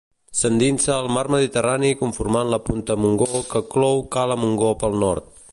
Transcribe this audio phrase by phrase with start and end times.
[0.37, 5.35] S'endinsa al mar Mediterrani conformant la punta Montgó que clou cala Montgó pel nord.